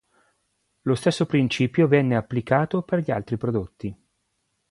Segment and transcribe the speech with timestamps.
[0.85, 3.95] Lo stesso principio venne applicato per gli altri prodotti.